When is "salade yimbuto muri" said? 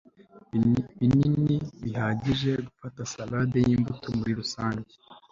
3.13-4.31